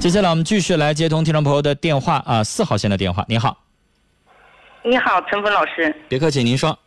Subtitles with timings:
[0.00, 3.24] 接下来我们继续来接通听众朋友的电话啊，四号线的电话。
[3.28, 3.58] 您好，
[4.84, 5.94] 你好，陈峰老师。
[6.08, 6.78] 别客气，您说。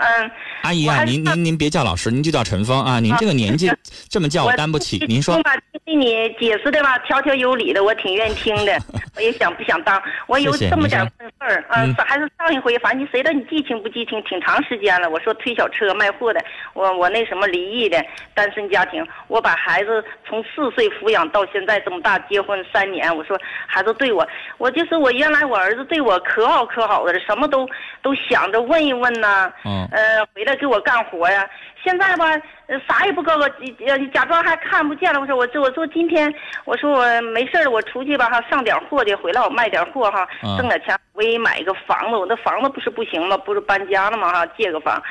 [0.00, 0.30] 嗯，
[0.62, 2.98] 阿姨啊，您您您别叫老师，您就叫陈峰啊。
[2.98, 3.70] 您这个年纪
[4.08, 5.04] 这么叫我担不起。
[5.06, 5.38] 您说。
[5.84, 8.78] 听你解释的吧，条条有理的，我挺愿意听的。
[9.16, 11.84] 我也想不想当，我有这么点事儿啊。
[12.06, 14.22] 还是上一回，反正你谁道你记清不记清？
[14.22, 15.10] 挺长时间了。
[15.10, 16.40] 我说推小车卖货的，
[16.74, 18.02] 我我那什么离异的
[18.34, 23.14] 单身家庭，我把孩子从四岁抚养到现在这么大，结婚三年。
[23.16, 23.36] 我说
[23.66, 24.26] 孩子对我，
[24.58, 27.68] 我就是我原来我儿子对我可好可好的，什么都
[28.00, 29.52] 都想着问一问呐。
[29.64, 29.88] 嗯。
[29.90, 31.48] 呃，回来给我干活呀。
[31.82, 32.26] 现在吧，
[32.86, 33.42] 啥也不告诉，
[33.86, 35.20] 呃，假装还看不见了。
[35.20, 36.32] 我说我这，我说今天，
[36.66, 42.16] 我说我没事了，我出去吧哈，上点货去，回来我卖点货哈，挣点钱，我也买一个房子。
[42.16, 43.36] 我那房子不是不行吗？
[43.38, 44.46] 不是搬家了吗哈？
[44.58, 45.02] 借个房，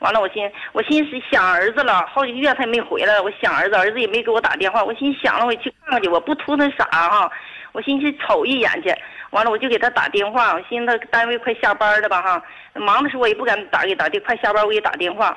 [0.00, 7.30] 完了我心，我心思想儿子了，好几个月他也没回来，我想儿子，儿子也没给我打电话，我心想了，我去看看去，我不图他啥哈，
[7.72, 8.94] 我心去瞅一眼去，
[9.30, 12.42] 完了我就给他打电话，我寻思他单位快下班了吧哈，
[12.74, 15.36] 忙的时候我也不敢打给打电，快下班我给打电话。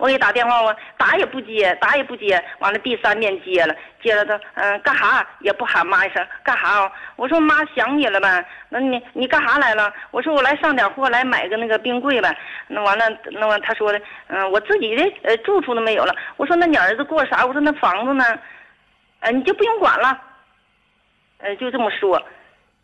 [0.00, 6.90] 我给打电话，我打也不接，打也不接，完了第三遍接了，接了他，嗯，干哈也不喊妈一声，干哈？
[7.16, 9.92] 我说妈想你了呗，那你你干哈来了？
[10.10, 12.34] 我说我来上点货，来买个那个冰柜呗。
[12.66, 16.14] 那完了，那完他说的，嗯，我自己的呃住处都没有了。
[16.38, 17.44] 我说那你儿子过啥？
[17.44, 18.24] 我说那房子呢？
[19.20, 20.18] 呃，你就不用管了，
[21.38, 22.20] 呃，就这么说。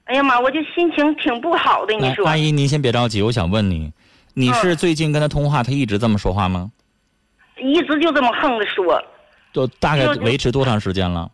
[0.05, 2.27] 哎呀妈，我就心情挺不好的，你说。
[2.27, 3.91] 阿姨，您先别着急，我想问你，
[4.35, 6.71] 你是最近跟他通话，他一直这么说话吗？
[7.73, 9.03] 一直就这么横着说，
[9.53, 11.31] 就大概维持多长时间了？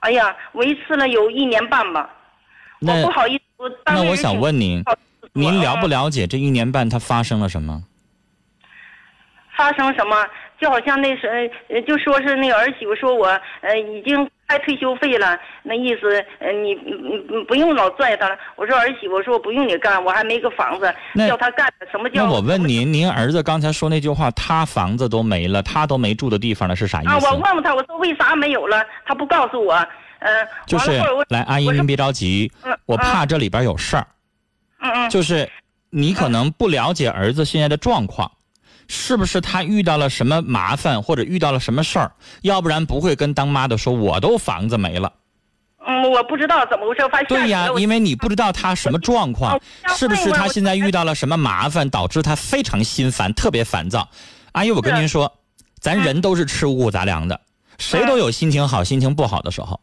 [0.00, 2.08] 哎呀，维持了有一年半吧。
[2.78, 4.84] 那不好意思，我那我想问您，
[5.32, 7.82] 您了不了解这一年半他发生了什么？
[9.56, 10.26] 发生什么？
[10.64, 11.52] 就好像那时，
[11.86, 13.26] 就说是那个儿媳妇说我，
[13.60, 18.38] 呃，已经开退休费了，那意思，呃，你你不用老拽他了。
[18.56, 20.90] 我说儿媳妇，说我不用你干，我还没个房子，
[21.28, 22.24] 叫他干什么叫？
[22.24, 27.10] 那我问您，您儿子刚才说那句话，他房子都没了，他都没住的地方了，是啥意思？
[27.10, 28.82] 啊，我问问他，我说为啥没有了？
[29.04, 29.74] 他不告诉我，
[30.20, 30.92] 嗯，就是
[31.28, 32.50] 来，阿姨您别着急，
[32.86, 34.06] 我怕这里边有事儿，
[34.80, 35.46] 嗯嗯，就是
[35.90, 38.32] 你可能不了解儿子现在的状况。
[38.88, 42.12] 是不是他遇到了什么麻烦，或者遇到了什么事儿？
[42.42, 45.12] 要不然不会跟当妈的说，我都房子没了。
[45.86, 49.60] 嗯，我不知道怎么回事，发现对呀，因为你不知道他什么状况，
[49.96, 54.08] 是不是他现在遇到了什么麻烦，导致他非常心烦，特别烦躁。
[54.52, 55.30] 阿姨，我跟您说，
[55.80, 57.38] 咱人都是吃五谷杂粮的，
[57.76, 59.78] 谁都有心情好、心情不好的时候。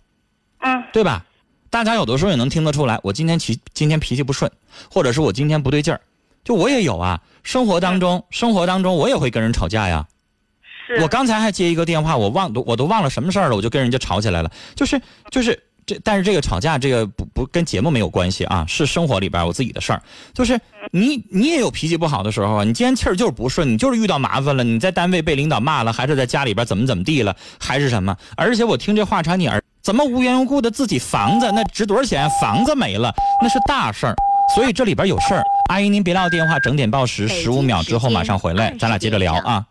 [0.60, 1.24] 嗯，对吧？
[1.70, 4.52] 大家有的时候也能听得出来，我今天脾今天脾气不顺，
[4.92, 6.02] 或者是我今天不对劲儿。
[6.44, 10.06] 就我也有啊，生活当中，生活当中我也会跟人吵架呀。
[11.00, 14.52] 我刚才还接一个电话，我忘都我都忘了什么事儿了，我就跟人家吵起来了。
[14.76, 20.02] 就是就是这，但是这个吵架这个不不跟节目没有关系啊，是生活里边我自己的事儿。
[20.34, 20.60] 就是
[20.92, 28.18] 你你也有脾气不好的时候啊，你今天气儿就是不顺，你就是遇到麻烦了，你在单位被领导骂了，还是在家里边怎么怎么地了，还是什么？
[28.36, 32.30] 而且我听这话茬，你儿怎么无缘无故的自己房子那值多少钱？
[32.42, 34.16] 房子没了，那是大事儿。
[34.54, 39.66] 所以这里边有事儿，阿姨您别撂电话，整点报时，十五秒之后马上回来，咱俩接着聊啊。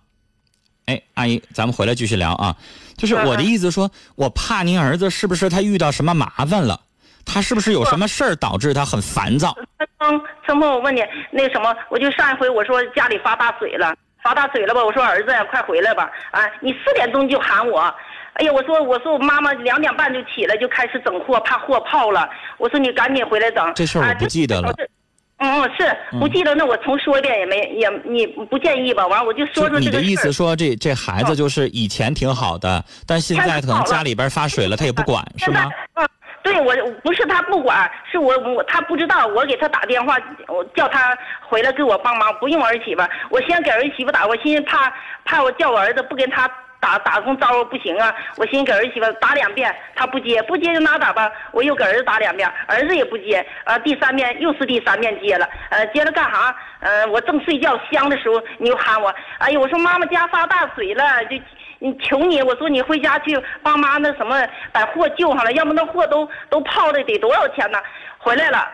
[0.86, 2.56] 哎，阿姨，咱们回来继续聊啊。
[2.96, 6.80] 就是我的意思说，我怕您儿子是不是他遇到什么麻烦了？
[7.24, 9.54] 他是不是有什么事儿导致他很烦躁？
[9.78, 14.84] 陈峰，陈峰，我问你，那什么，我就上一回我说家里发大水了，发大水了吧？
[14.84, 16.10] 我说儿子，快回来吧！
[16.30, 17.94] 啊，你四点钟就喊我。
[18.34, 22.28] 哎呀，我说我说我妈妈两点半就起来就开始整货，怕货泡了。
[22.58, 23.72] 我说你赶紧回来整。
[23.74, 24.72] 这事儿我不记得了。
[24.78, 24.88] 嗯
[25.42, 29.06] 嗯，是不记得，那我重说一遍也没也你不建议吧？
[29.06, 35.66] 完我就说说这个你的意思说这这孩子就是以前挺好的，但现在可能家里边发水了，他也不管是吗？
[35.94, 36.06] 嗯，
[36.42, 41.16] 对我不是他不管，是我我他不知道，我给他打电话，我叫他
[41.48, 44.92] 回来给我帮忙，不用儿媳妇，我先给儿媳妇打，我寻思怕
[45.24, 46.46] 怕我叫我儿子不跟他。
[46.80, 48.12] 打打通招呼不行啊！
[48.36, 51.30] 我寻思给儿媳妇打两遍，她不接，不接就拉倒吧。
[51.52, 53.46] 我又给儿子打两遍，儿子也不接。
[53.64, 56.56] 啊，第三遍又是第三遍接了，呃，接了干啥？
[56.80, 59.14] 呃，我正睡觉香的时候，你又喊我。
[59.38, 61.36] 哎呦，我说妈妈家发大水了，就
[62.02, 67.78] 求你，我说你回家去帮妈那什么把货救上来，要不那货都都泡的得多少钱呢？
[68.18, 68.66] 回来了。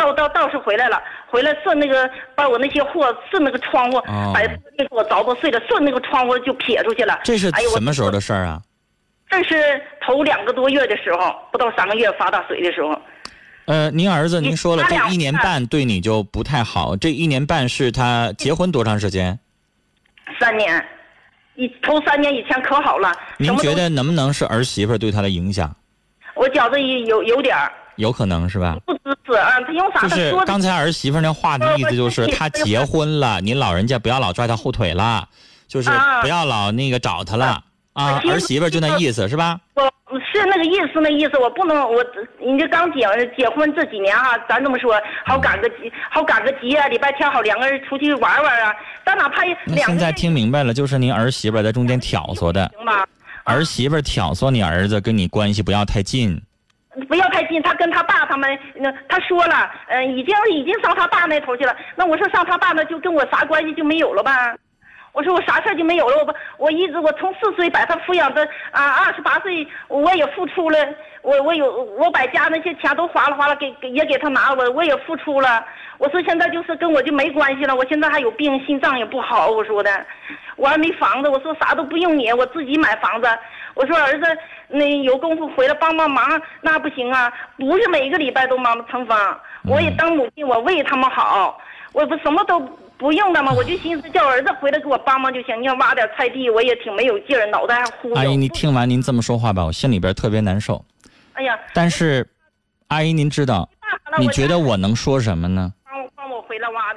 [0.00, 0.98] 倒倒倒是回来了，
[1.28, 4.48] 回来顺那个把我那些货顺那个窗户，把玻
[4.78, 7.20] 璃给我凿破碎了，顺那个窗户就撇出去了。
[7.22, 8.62] 这是什么时候的事儿啊？
[9.28, 12.98] 这是头两个多月的时候，不到三个月发大水的时候。
[13.66, 16.96] 呃，您儿子您说了，这一年半对你就不太好。
[16.96, 19.38] 这一年半是他结婚多长时间？
[20.40, 20.82] 三年，
[21.56, 23.12] 以头三年以前可好了。
[23.36, 25.76] 您觉得能不能是儿媳妇对他的影响？
[26.34, 27.70] 我觉着有有点儿。
[28.00, 28.76] 有可能是吧？
[28.86, 30.00] 不支持啊，他用啥？
[30.00, 35.28] 就是刚才儿媳妇那话的意思，就是他结婚了，您老人家不要老拽他后腿了，
[35.68, 35.90] 就是
[36.22, 37.62] 不要老那个找他了
[37.92, 38.20] 啊。
[38.28, 39.60] 儿媳妇就那意思是吧？
[39.74, 42.04] 我是那个意思，那意思我不能我，
[42.40, 43.00] 你这刚结
[43.36, 48.74] 结婚这几年哈，咱这么说，好赶个节，好赶个集啊，礼拜天好两个人出去玩玩啊。
[49.04, 53.06] 但哪怕两现在听明白了，就是您儿媳妇在中间挑唆的，行吗？
[53.44, 56.40] 儿媳妇挑唆你儿子跟你关系不要太近。
[57.08, 61.76] 不要太近，他跟他爸他们，那他说了，嗯，已经已经上他爸那头去了。
[61.94, 64.54] 那我说上他爸那就跟我啥关系就没有了吧？
[65.12, 66.16] 我说我啥事就没有了。
[66.18, 70.78] 我不，我一直我从四岁把他抚养的啊，二十八岁我也付出了，
[71.22, 75.64] 我我有我把家那些钱都花了花了，给也给他拿了，我我也付出了。
[75.98, 77.74] 我说现在就是跟我就没关系了。
[77.74, 79.48] 我现在还有病，心脏也不好。
[79.48, 80.06] 我说的，
[80.56, 81.28] 我还没房子。
[81.28, 83.28] 我说啥都不用你，我自己买房子。
[83.80, 84.26] 我说儿子，
[84.68, 86.22] 那有功夫回来帮帮忙，
[86.60, 87.32] 那不行啊！
[87.56, 91.58] 不是每个礼拜都忙成方，我也当母亲，我为他们好，
[91.92, 92.60] 我不什么都
[92.98, 93.50] 不用的吗？
[93.50, 95.58] 我就寻思叫儿子回来给我帮忙就行。
[95.62, 98.14] 你要挖点菜地，我也挺没有劲儿，脑袋还忽悠。
[98.16, 100.84] 阿姨，你听完您这么说话吧，我心里边特别难受。
[101.32, 101.58] 哎呀！
[101.72, 102.28] 但是，
[102.88, 103.66] 阿姨您知道，
[104.18, 105.72] 你觉得我能说什么呢？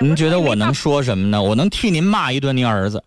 [0.01, 1.41] 您觉得我能说什么呢？
[1.41, 3.01] 我能替您骂一顿您儿子。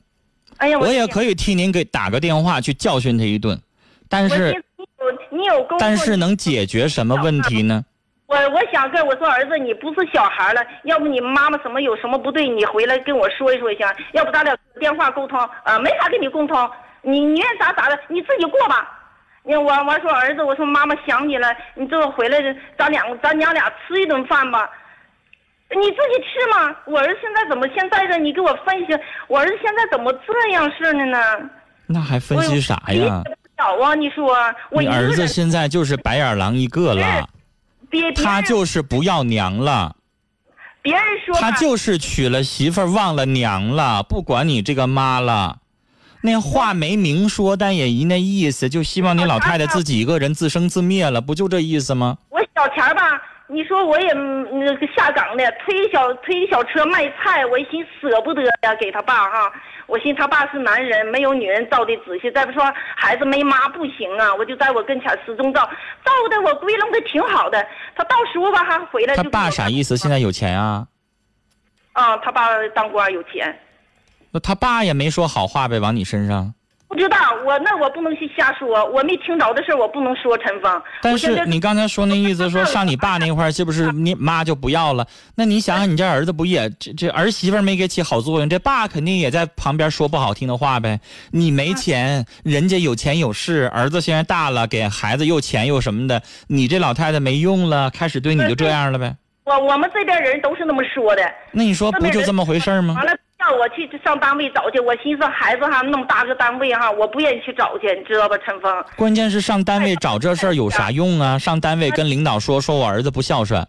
[0.56, 3.60] 哎呀，我也可以替您给打个电话去教训他一顿。
[4.08, 7.84] 但是你有你有但是能解决什么问题呢？
[8.26, 13.86] 我我想跟我说儿子，你不是小孩了，要不你妈妈什么有什么不对，你回来跟我说一说行？
[14.12, 15.78] 要不咱俩电话沟通啊？
[15.78, 16.70] 没法跟你沟通，
[17.02, 18.92] 你你愿咋咋的，你自己过吧。
[19.44, 22.38] 你我我说儿子，我说妈妈想你了，你这回来
[22.76, 24.68] 咱俩咱娘俩吃一顿饭吧。
[25.70, 26.74] 你自己吃嘛。
[26.84, 28.18] 我儿子现在怎么现在的？
[28.18, 28.98] 你给我分析，
[29.28, 31.18] 我儿子现在怎么这样式的呢？
[31.86, 33.22] 那还分析啥呀？
[33.56, 34.26] 小啊，你说
[34.70, 37.28] 我你儿子现在就是白眼狼一个了，
[38.22, 39.96] 他就是不要娘了。
[40.82, 45.58] 别人说他就是娶了媳妇忘了娘了，不管你这个妈了。
[46.22, 52.18] 那话没明说，但也一那意思，就希望你老太太自己一个人自生自灭了，不就这意思吗？
[52.30, 53.20] 我小钱吧。
[53.48, 59.52] 你说我也那个下岗的，推小推小车卖菜，我一心舍不得呀，给他爸哈。
[59.86, 62.28] 我寻他爸是男人，没有女人照的仔细。
[62.32, 62.60] 再不说
[62.96, 65.60] 孩子没妈不行啊，我就在我跟前始终照，
[66.04, 67.64] 照的我归拢的挺好的。
[67.94, 69.14] 他到时候吧还回来。
[69.14, 69.96] 他爸啥意思？
[69.96, 70.88] 现在有钱啊？
[71.92, 73.56] 啊，他爸当官有钱。
[74.32, 76.52] 那他爸也没说好话呗，往你身上。
[76.88, 80.82] 不知道我那我不能去瞎说，我没听着的事我不能说陈峰。
[81.02, 85.06] 但是你刚才说那意思，说上你爸那块儿，是不是 你妈就不要了？
[85.34, 91.00] 那你想想，你这儿子不也这这儿媳妇没给起好作用，这爸肯定也在旁边说不好听的话呗。
[91.32, 99.16] 你没钱，人家有钱有势，儿子现在大了，给孩子又钱又什么的，你这老太太没用了，开始对你就这样了呗。
[99.44, 101.22] 我我们这边人都是那么说的。
[101.52, 102.94] 那你说不就这么回事吗？
[102.94, 103.12] 完了。
[103.38, 108.84] 叫我去上单位找去，我寻思孩子哈那么大个单位哈，我不愿意去找去，你知道吧，陈峰？
[108.96, 111.38] 关键是上单位找这事儿有啥用啊？
[111.38, 113.66] 上单位跟领导说说我儿子不孝顺，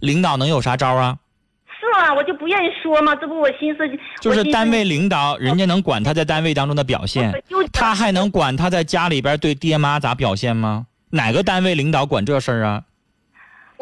[0.00, 1.18] 领导能有啥招啊？
[1.66, 3.80] 是啊，我就不愿意说嘛，这不我寻思。
[4.20, 7.32] 就是单位领导，人家能管他在单位当中的表现，
[7.72, 10.86] 他还能管他在家里边对爹妈咋表现吗？
[11.10, 12.82] 哪个单位领导管这事儿啊？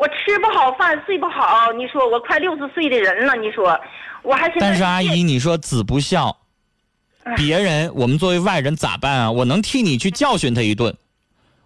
[0.01, 3.79] 我吃不好饭，睡不好，你说我快六十岁的人了，你说。
[4.23, 6.39] 我还但是阿姨，你说子不孝，
[7.37, 9.31] 别人我们作为外人咋办啊？
[9.31, 10.97] 我能替你去教训他一顿，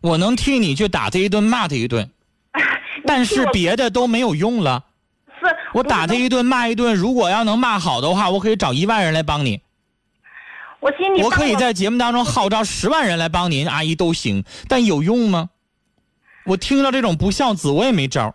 [0.00, 2.11] 我能替你去打他一顿，骂他一顿，
[3.07, 4.83] 但是别的都没有用了。
[5.41, 9.61] 是，我打他一顿，骂一顿，如果要能骂好的话，我可以找一万人来帮你。
[10.81, 15.50] 我心里我可以在节目当中号召十万人来帮您，阿姨都行，但有用吗？
[16.45, 18.35] 我听到这种不孝子，我也没招。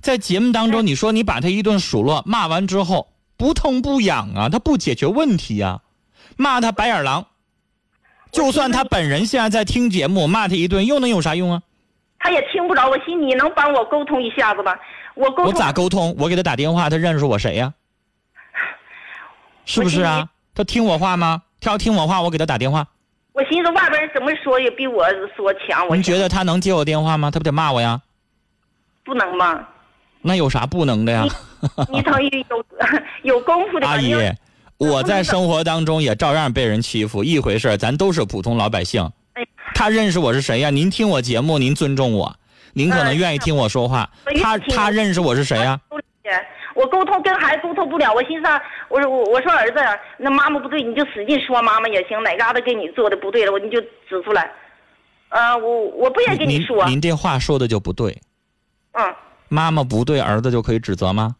[0.00, 3.08] 在节目当中，你说你把他一顿数落，骂完之后。
[3.36, 5.80] 不痛不痒啊，他不解决问题呀，
[6.36, 7.24] 骂他白眼狼，
[8.30, 11.62] 就算他本人现在在听节目，骂他一顿又能有啥用啊？
[12.18, 14.78] 他也听不着，我寻你能帮我沟通一下子吧？
[15.14, 16.14] 我沟我咋沟通？
[16.18, 17.72] 我给他打电话，他认识我谁呀？
[19.64, 20.28] 是不是啊？
[20.54, 21.40] 他听我话吗？
[21.62, 22.86] 他要听我话，我给他打电话。
[23.40, 25.88] 我寻思外边人怎么说也比我说强。
[25.94, 27.30] 您觉得他能接我电话吗？
[27.30, 27.98] 他不得骂我呀？
[29.02, 29.66] 不能吗？
[30.20, 31.26] 那有啥不能的呀？
[31.90, 32.64] 你等于有
[33.22, 34.14] 有功夫的阿姨，
[34.76, 39.10] 我在 生活当中也照样被人欺负，一回事咱都是普通老百姓。
[39.74, 40.68] 他认识我是谁呀？
[40.68, 42.36] 您听我节目，您尊重我，
[42.74, 44.10] 您可能愿意听我说话。
[44.42, 45.80] 他他认识我是谁呀？
[46.80, 48.48] 我沟通跟孩子沟通不了，我寻思，
[48.88, 49.76] 我说我我说儿子，
[50.16, 54.50] 那妈妈不对，你就使劲说妈妈也行，哪嘎达给你做的不对了，我你就指出来。
[55.28, 56.84] 啊，我我不愿意跟你说。
[56.86, 58.18] 您这话说的就不对。
[58.92, 59.14] 嗯。
[59.48, 61.36] 妈妈不对，儿子就可以指责吗？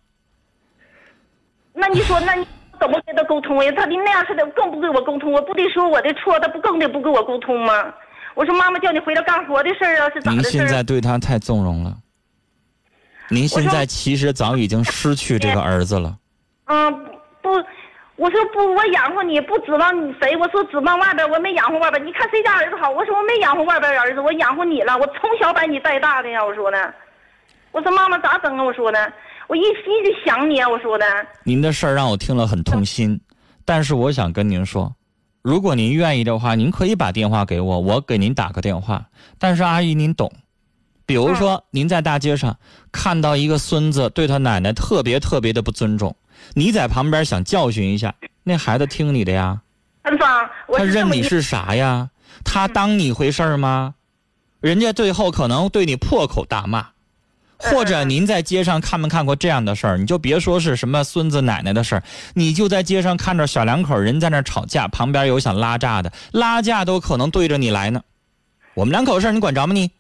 [1.73, 2.47] 那你说，那你
[2.79, 3.73] 怎么跟他沟通呀？
[3.77, 5.33] 他的那样似的，更不跟我沟通。
[5.33, 7.93] 我不得说我的错，他不更得不跟我沟通吗？
[8.35, 11.97] 我说妈妈叫你回来干活的事儿啊，是咋的您现在对他太纵容了。
[13.31, 16.17] 您现在其实早已经失去这个儿子了。
[16.67, 16.93] 嗯，
[17.41, 17.51] 不，
[18.17, 20.37] 我说不，我养活你不指望你谁？
[20.37, 22.05] 我说指望外边，我没养活外边。
[22.05, 22.91] 你看谁家儿子好？
[22.91, 24.97] 我说我没养活外边儿子，我养活你了。
[24.99, 26.77] 我从小把你带大的呀，我说呢。
[27.73, 28.65] 我说妈妈咋整啊？
[28.65, 29.13] 我说的，
[29.47, 30.69] 我一心就想你啊！
[30.69, 31.07] 我说的。
[31.45, 33.21] 您的事儿让我听了很痛心，
[33.65, 34.93] 但是我想跟您说，
[35.43, 39.05] 如果您愿意的话，您可以把电话给我，我给您打个电话。
[39.39, 40.33] 但是阿姨您懂，
[41.11, 42.57] 比如说您在大街上
[42.93, 46.15] 看到一个孙子对他奶奶特别特别的不尊重，
[46.55, 48.15] 你在旁边想教训一下，
[48.45, 49.61] 那孩子听你的呀？
[50.05, 52.11] 他认你是啥呀？
[52.45, 53.95] 他当你回事吗？
[54.61, 56.87] 人家最后可能对你破口大骂。
[57.59, 59.99] 或者您在街上看没看过这样的事儿？
[59.99, 68.01] 你就别说是什么孙子奶奶的事儿，你就在街上看着小两口人在那吵架，旁边有想拉架的，拉架都可能对着你来呢。
[68.75, 69.91] 我们两口事儿你管着吗你？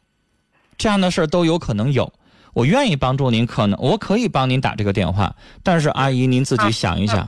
[0.80, 2.10] 这样的事儿都有可能有。
[2.54, 5.30] 我愿意帮助您，可能我可以帮您打这个电话，
[5.62, 7.25] 但是阿姨您自己想一想，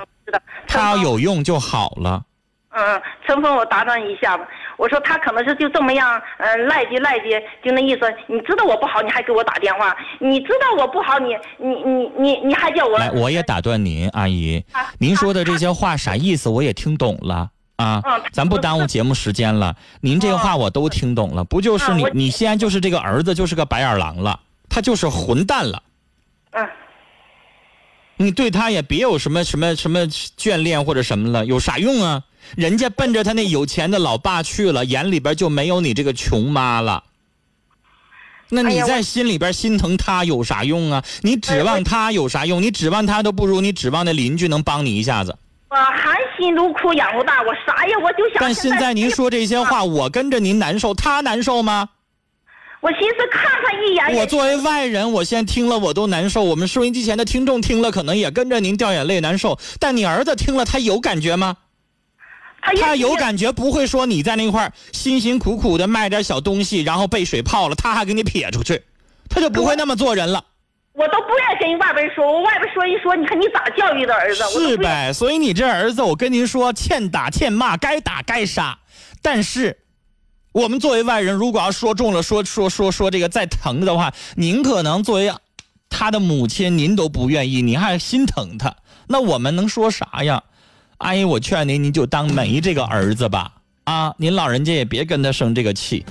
[0.66, 2.22] 他要有用就好了。
[2.70, 4.48] 嗯，陈峰，我打断一下吧。
[4.78, 8.00] 我说他可能是就这么样，嗯，赖叽赖叽，就那意思。
[8.26, 9.94] 你知道我不好，你还给我打电话。
[10.18, 12.98] 你知道我不好，你你你你你还叫我。
[12.98, 14.64] 来，我也打断您，阿姨，
[14.98, 16.48] 您说的这些话啥意思？
[16.48, 17.50] 我也听懂了
[17.82, 18.02] 啊。
[18.04, 18.22] 嗯。
[18.32, 19.76] 咱不耽误节目时间了。
[20.00, 22.06] 您这话我都听懂了，不就是你？
[22.12, 25.82] 你现在就是这个儿子就是个白眼狼了，他就是混蛋了。
[26.52, 26.68] 嗯。
[28.16, 32.22] 你对他也别有什么什么什么眷恋或者什么了，有啥用啊？
[32.56, 37.02] 人家奔着他那有钱的老爸去了，眼里边就没有你这个穷妈了。
[38.48, 41.02] 那你在心里边心疼他有啥用啊？
[41.22, 42.60] 你指望他有啥用？
[42.60, 45.36] 你指望他都不如你指望那邻居能帮你一下子。
[45.72, 47.96] 我含辛茹苦养活大，我啥呀？
[48.02, 48.40] 我就想。
[48.40, 51.88] 但现在您说这些话，我跟着您难受，他难受吗？
[52.82, 54.20] 我寻思看他一眼。
[54.20, 56.42] 我作为外人，我现在听了我都难受。
[56.42, 59.58] 我们收音机前的听众听了，可能也跟着您掉眼泪难受。
[59.80, 61.56] 但你儿子听了，他有感觉吗？
[62.60, 68.82] 他有感觉，不会说你在那块辛辛苦苦的卖点小东西，然后被水泡了，他还给你撇出去，
[69.30, 70.44] 他就不会那么做人了。
[70.94, 74.44] 我都不愿意跟外边说，我外边说一说，你看你咋教育的儿子？
[74.50, 78.78] 是呗，所以你这儿子，我跟您说，欠打欠骂，该打该杀。
[79.22, 79.78] 但是，
[80.52, 85.32] 我们作为外人，如果要说中了，说说说说这个再疼的话，您可能作为
[85.88, 88.74] 他的母亲，您都不愿意，您还心疼他，
[89.06, 90.42] 那我们能说啥呀？
[90.98, 93.50] 阿姨，我劝您，您就当没这个儿子吧。
[93.84, 96.04] 啊，您老人家也别跟他生这个气，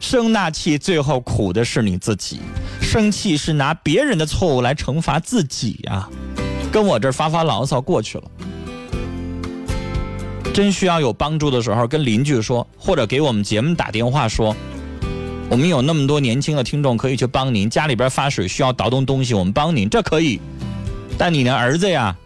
[0.00, 2.40] 生那气最后苦的是你自己。
[2.80, 6.08] 生气是拿别人的错误来惩罚自己呀。
[6.72, 8.24] 跟我这发发牢骚过去了。
[10.52, 14.56] 真需要有帮助的时候，跟邻居说，或者给我们节目打电话说，
[15.48, 17.70] 我们有那么多年轻的听众可以去帮您。
[17.70, 20.40] 家里边发水需要倒动东西，我们帮您，这可以。
[21.16, 22.16] 但你的儿子呀。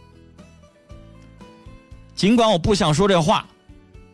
[2.14, 3.46] 尽管我不想说这话，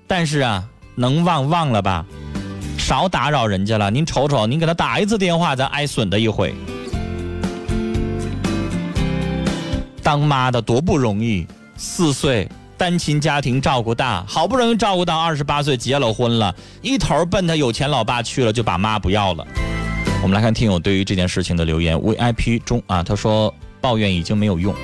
[0.06, 2.06] 但是啊，能忘忘了吧，
[2.90, 3.88] 少打扰人家了。
[3.88, 6.52] 您瞅瞅，您给他打一次电话，咱挨损的一回。
[10.02, 19.46] 当妈的多不容易，四岁单亲家庭照顾大，好不容易照顾到二十八岁结了婚了，一头奔他有钱老爸去了，就把妈不要了。
[20.20, 24.74] 我们来看听友对于这件事情的留言，VIP 中啊，他说抱怨已经没有用。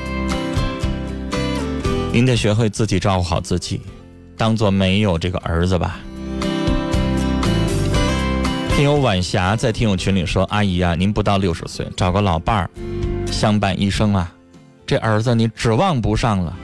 [2.12, 3.80] 您得学会自己照顾好自己，
[4.36, 5.98] 当做没有这个儿子吧。
[8.76, 12.71] 听友晚霞在听友群里说：“阿姨啊，您不到六十岁，找个老伴儿
[13.25, 14.30] 相伴一生啊，
[14.87, 16.54] 这儿子你指望不上了。”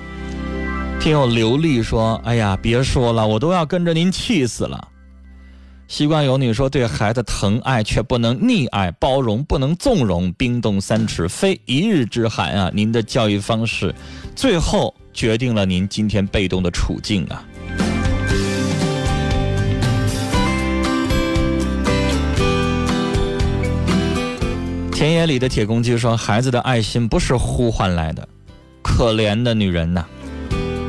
[1.00, 4.88] 听友刘丽说：“哎呀，别说了，我都要跟着您气死了。”
[5.88, 12.70] 习惯有你说：“对孩子疼爱却不能溺爱，包容不能纵容，冰冻三尺非一日之寒啊！
[12.74, 13.94] 您的教育方式，
[14.36, 17.44] 最后。”决定了您今天被动的处境啊！
[25.02, 28.28] 田野里的铁公鸡说：“孩子的爱心不是呼唤来的，
[28.82, 30.04] 可怜的女人呐！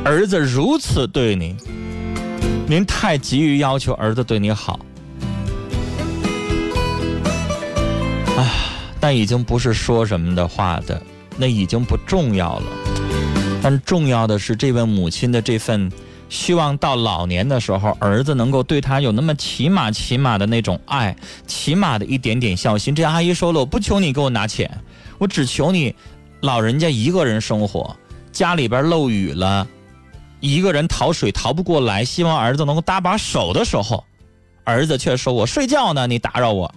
[0.04, 1.56] 儿子如此对你，
[2.68, 4.78] 您太急于要求儿子对你好，
[8.36, 8.54] 啊，
[9.00, 11.02] 但已经不是说什么的话的，
[11.36, 12.66] 那已经不重要了。”
[13.60, 15.90] 但重要的是，这位母亲的这份
[16.34, 21.14] 希望到老年的时候，儿子能够对他有那么起码起码的那种爱，
[21.46, 22.92] 起码的一点点孝心。
[22.92, 24.68] 这阿姨说了，我不求你给我拿钱，
[25.18, 25.94] 我只求你，
[26.40, 27.96] 老人家一个人生活，
[28.32, 29.64] 家里边漏雨了，
[30.40, 34.02] 一个人淘水淘不过来，希望儿子能够搭把手的时候，
[34.64, 36.74] 儿子却说我睡觉呢，你打扰我。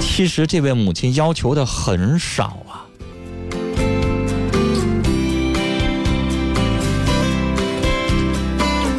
[0.00, 2.58] 其实这位母亲要求的很少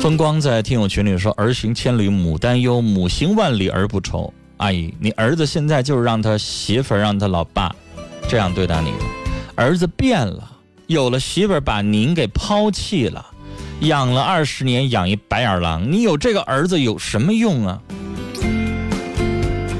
[0.01, 7.71] 风光在听友群里说：“儿行千里母担忧，母行万里儿不愁。”阿姨，你儿子现在就是让他媳妇儿、让他老爸
[8.27, 9.05] 这样对待你的。
[9.53, 10.53] 儿子变了，
[10.87, 13.23] 有了媳妇儿把您给抛弃了，
[13.81, 17.79] 养了二十年养一白眼狼，你有这个儿子有什么用啊？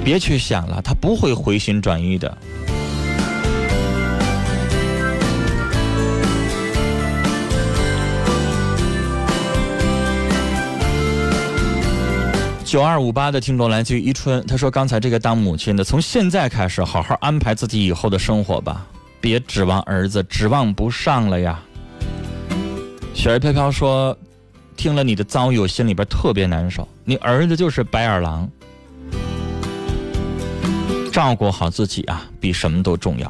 [0.05, 2.37] 别去想了，他不会回心转意的。
[12.71, 18.87] 九二五八的听众来自于伊春，他说：“刚才这个当母亲的，从现在开始好好安排自己以后的生活吧，
[19.19, 21.61] 别指望儿子，指望不上了呀。”
[23.13, 24.17] 雪儿飘飘说
[24.77, 26.87] ：“听了你的遭遇，我心里边特别难受。
[27.03, 28.49] 你儿子就是白眼狼，
[31.11, 33.29] 照顾好自己啊，比什么都重要。”